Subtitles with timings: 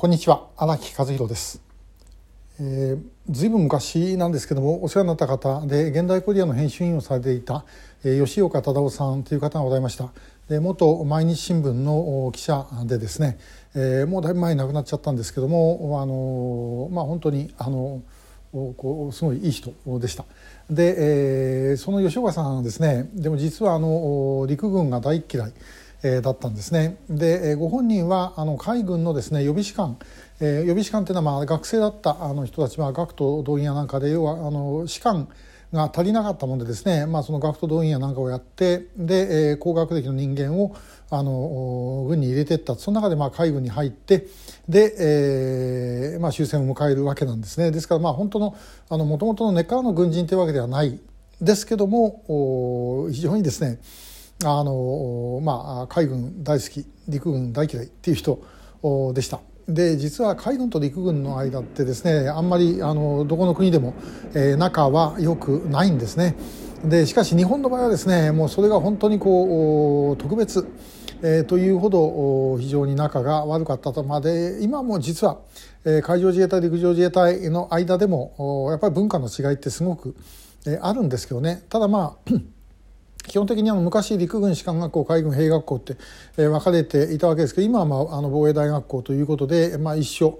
[0.00, 1.60] こんにちは荒木和弘です、
[2.60, 7.64] えー、ずいぶん昔なんですけどもお世話になった方で現代コリアの編集員をされていた、
[8.04, 10.12] えー、吉岡忠夫さんという方がございました。
[10.48, 13.38] で元毎日新聞の記者でですね、
[13.74, 18.00] えー、もうだいぶ前に亡くなっちゃったんですけどもあのまあ本当にあの
[18.52, 20.24] こうすごいいい人でした。
[20.70, 25.52] で、えー、その吉岡さんはですねでも実はあの陸軍が大嫌い。
[26.02, 26.98] えー、だったんですね。
[27.10, 29.98] で、えー、ご本人はあの海軍のですね予備士官、
[30.40, 35.28] えー、予備士官というのはまあ学生だったあの人たちは学徒動員やなんかで要はあの士官
[35.72, 40.74] が足りなかったもんでですね、まあ、その学徒動員やなんかをやってで、えー、高学歴の人間を
[41.10, 42.74] あの軍に入れていった。
[42.74, 44.26] その中でまあ海軍に入って
[44.68, 47.70] で、えーまあ、終戦を迎えるわけなんですね。
[47.70, 51.00] ですからまあ本当のもともとの根っからの軍人というわけではない。
[51.40, 53.78] ですけども非常にですね
[54.44, 58.40] あのまあ海軍大好き陸軍大嫌いっていう人
[59.14, 59.40] でした。
[59.68, 63.94] で実は海軍と陸軍の間ってですねあんまりあのどこの国でも、
[64.34, 66.36] えー、仲は良くないんですね。
[66.84, 70.66] でしかし日本の場合はですねもうそれが本当にこう特別、
[71.22, 75.40] えー、というほど非常に仲が悪かったとまで今も実は、
[75.84, 80.14] えー、海上自衛隊陸上自衛隊の間でもやっぱり文化の違いってすごく、
[80.66, 82.32] えー、あるんですけどねただまあ
[83.28, 85.96] 基本的にあの昔陸軍士官学校海軍兵学校って、
[86.36, 90.38] えー、分かれていたわけですけど今は、まあ、あの防衛大学校ということで、まあ、一緒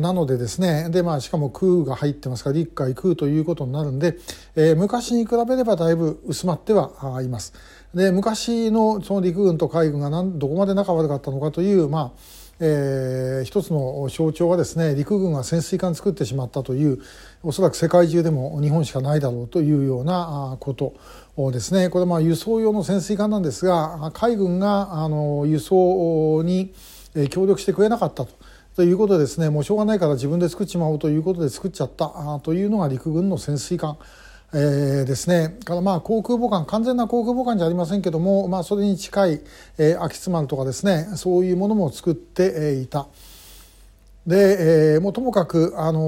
[0.00, 4.16] なのでですねで、まあ、しかも空が入ってますから陸海空ということになるんで、
[4.54, 7.52] えー、昔に比べればだいぶ薄まってはいます。
[7.92, 17.00] で昔のその陸軍と海軍がどこまで仲悪かったのかという、まあえー、一つの象徴はですね陸軍が潜水艦作ってしまったという
[17.42, 20.94] おそらく世界中でも日本しかないだろうというようなこと
[21.50, 26.72] ですねこれはまあ輸送用の潜水艦なんですが海軍があの輸送に
[27.30, 28.32] 協力してくれなかったと。
[28.76, 33.98] ということですねもうしょうがないから自分で作っちまおうということで作っちゃったというのが陸軍の潜水艦、
[34.54, 39.40] えー、ですねからまあ航空母艦完全な航空母艦じゃありませんけども、まあ、それに近い、
[39.78, 43.08] えー、秋津丸とかですねそういうものも作っていた。
[44.26, 46.00] で、えー、もうともかくあの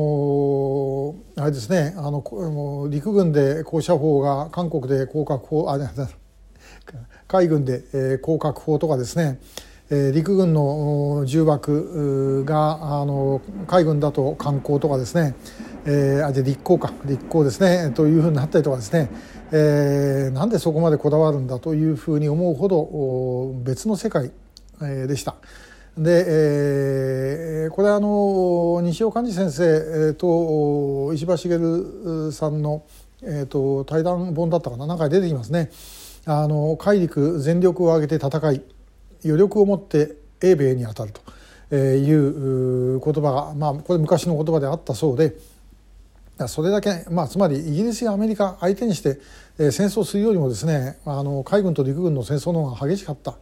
[1.37, 5.78] ー、あれですねあの陸軍で高射砲が韓国で広角砲あ
[7.26, 9.41] 海軍で、えー、広角砲とかですね、
[9.91, 15.34] 陸軍の重爆があの海軍だと艦砲とかですね、
[15.84, 19.11] えー、あで立候か立候ですねというふうになったりとかですね、
[19.53, 24.33] えー、なんでそこまでこだわるんだというふうに思うほど別の世界、
[24.81, 25.37] でした。
[25.97, 32.83] で、えー、これあの西尾寛治先生と石破茂さんの、
[33.23, 35.71] えーと、対談本だったかな何回出てきますね。
[36.27, 38.62] あの海陸全力を挙げて戦い
[39.25, 41.12] 余力を持って英米に当たる
[41.71, 45.35] という言葉が、まあ、これ昔の言葉であったそうで
[46.49, 49.21] それだけ、まあ、つまりイギリスやアメリカ相手にして
[49.71, 53.37] 戦争するよりもですねあの海軍と陸軍の戦争の方が激しかった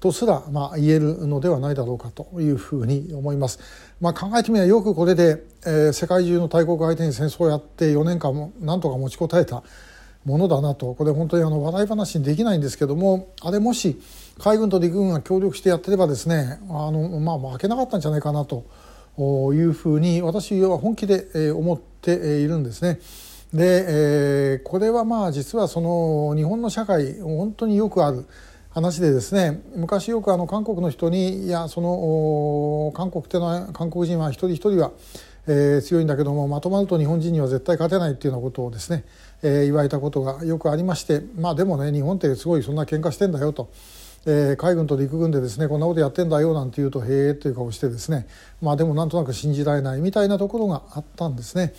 [0.00, 3.58] とすら、まあ、言えるのではないだろうかというふうに思います。
[4.00, 9.62] まあ、考えてみればよくこれで、えー、世界中の大国相手に戦争をやって4年間もなんとか持ちこたえた
[10.24, 14.00] ものだなとこれ本当にあの笑い話にできないんですけどもあれもし
[14.38, 18.64] 海軍と陸軍が協力してやってればですねあの、まあ、負けなかったんじゃないかなと
[19.18, 23.00] いうふうに私は本気で思っているんですね。
[23.52, 28.26] で、えー、これはまあ実はその日本の社会本当によくある
[28.70, 34.92] 話でですね昔よくあの韓国の人にいやその韓国ってのは韓国人は一人一人は、
[35.46, 39.04] えー、強いんだけどもまとまると日本人には絶対勝てないっていうようなことをですね、
[39.42, 43.70] えー、言われたことがよくありましてまあでもね日本ってすごいそんな喧嘩してんだよと。
[44.26, 48.26] えー、海軍と陸軍でですねこんなことやってんだよなんて言うとへえという顔してですね
[48.60, 51.74] まあでもなんとなく信じられないみたいなところがあったんですね。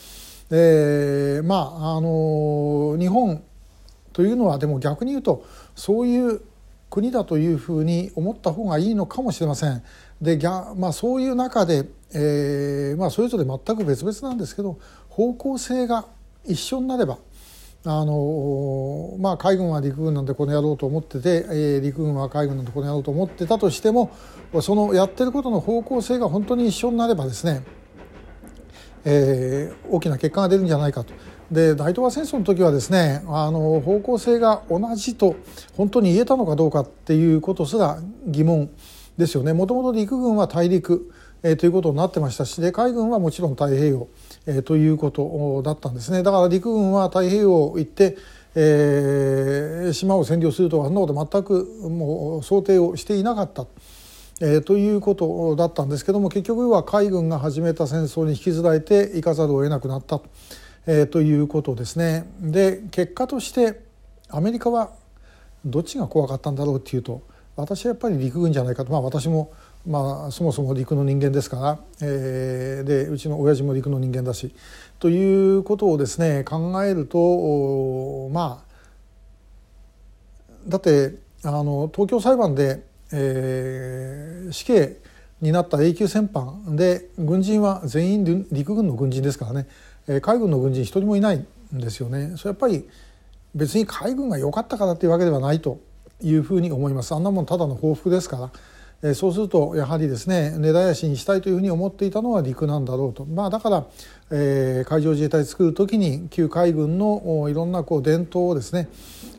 [0.50, 3.44] でまああの日本
[4.14, 5.46] というのはでも逆に言うと
[5.76, 6.42] そういう
[6.90, 9.84] 国だというふうに思った方がいいのかもしれません。
[10.22, 10.38] で
[10.76, 14.78] まあ、そういう中で、えーまあ、それぞれ全く別々なんですけど
[15.08, 16.06] 方向性が
[16.46, 17.20] 一緒になれば
[17.86, 24.12] あの、まあ、海軍は陸軍なんでこのやろうと思ってて、えー、陸軍は海軍なんでこのやろうと思ってたとしても
[24.62, 27.64] そのやってることの方向性が本当に一緒になればですね、
[29.06, 31.14] えー、大きな結果が出るんじゃないかと。
[31.52, 35.36] で大東亜戦争の時はですねあの方向性が同じと
[35.76, 37.98] 本当に言えたのかどうかっていうことすら
[38.28, 38.70] 疑問
[39.18, 39.54] ですよね。
[39.54, 41.12] もともと陸軍は大陸、
[41.42, 44.08] えー、ということになってましたしで海軍はもちろん太平洋、
[44.46, 46.24] えー、ということだったんですね。
[46.24, 48.18] だから陸軍は太平洋行って、
[48.56, 53.66] えー、島を占領するとかそんなこと全くもう想定をしていなかった。
[54.42, 60.22] えー、ということだったんですけども結局は海軍が始めた戦争に引きずられていかざるを得なくなった,、
[60.88, 62.26] えー、ということですね。
[62.40, 63.82] で結果として
[64.30, 64.92] アメリカは
[65.66, 67.22] どっちが怖かったんだろうっていうと
[67.58, 69.52] 私はやっぱり陸軍じゃないかとまあ私も
[69.88, 74.54] まあ、そもそも陸の人間ですから、えー、でうちの親父も陸の人間だし
[75.00, 78.70] ということをですね考えるとまあ
[80.68, 84.98] だってあの東京裁判でえー、死刑
[85.42, 89.68] になった永久戦犯で軍人は全員陸軍の軍人ですからね、
[90.08, 91.46] えー、海軍の軍人一人もいないん
[91.80, 92.34] ですよね。
[92.38, 92.88] それやっぱり
[93.56, 95.80] 別に海軍が良かったからっていうわけではないと
[96.22, 97.14] いうふうに思います。
[97.14, 98.52] あんなもんただの報復ですから。
[99.02, 103.86] え、そうするとやはりですね根絶やしにしたいというふうに思っていたのは陸なんだろうと、まあ、だから、
[104.32, 108.90] えー、海上自衛隊作る時に旧海軍のいろんなこう伝統をですね、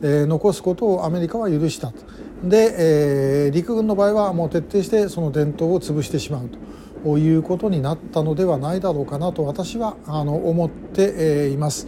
[0.03, 1.95] えー、残すことをアメリカは許したと。
[2.43, 6.49] で、えー、陸軍の場合はもう徹底してその伝統を潰してしまう
[7.05, 11.87] ということになったのではないだろうかなと私はあの思っています。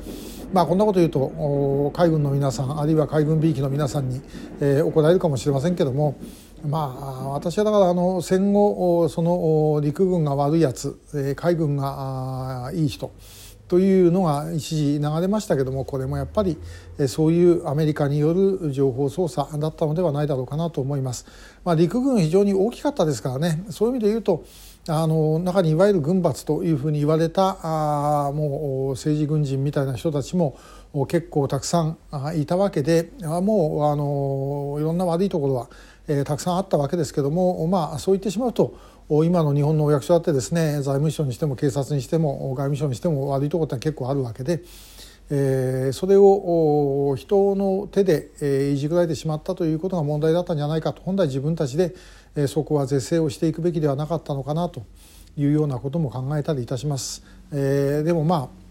[0.52, 4.20] まあ、こんなこと言うと海軍の皆さんあるいは海軍 B 機の皆さんに、
[4.60, 6.18] えー、怒られるかもしれませんけども
[6.64, 13.10] まあ私はだからあの戦後その陸軍が悪いやつ海軍がいい人
[13.72, 16.58] というのが一時流れましたけどもこれもやっぱり
[17.08, 21.24] そういうアメリカによる情報操作だったのではないだろうかなと思います。
[21.64, 24.44] まあ、陸軍非常に大きかったですからねそういう意味で言うと
[24.88, 30.58] あの中にいわゆる軍閥というふうに言われたあもう政治軍人みたいな人たちも
[31.08, 31.96] 結構たくさん
[32.34, 35.70] いたわけでもうあのいろんな悪いところは、
[36.08, 38.76] えー、たくさんあったわけですけどもまあそう言ってしまうと
[39.08, 44.62] 今の日本のお役所だってですね財務省にしても警察にしても外務省にしても悪いところって結構あるわけで、
[45.30, 51.94] えー、それを人の手で、えー、いじくられてしまったということが問題だったんじゃないかと本来自分たちで、
[52.36, 54.84] えー、そこは是正をしていくべきではなかったのかなと
[55.36, 57.22] いうようなことも考えたりいたします。
[57.52, 58.61] えー、でもまあ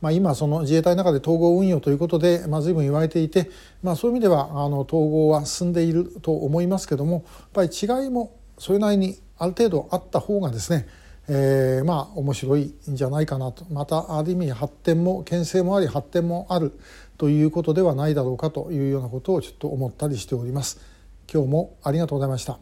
[0.00, 3.50] まあ、今その自衛隊の中で統合運用ということで、まあ、随分言われていて、
[3.82, 10.86] まあ、そういう意味ではあの統合は進んでいると思いますけどもやっぱり違いもそれなりにある程度あった方がですね、
[11.28, 16.78] えー、まあ面白いんじゃないかなとまたある意味発展も牽制もあり発展もある
[17.18, 20.80] ということではないだろうかというようなことをちょっと思ったりしております。
[21.32, 22.58] 今日もありがとうございました。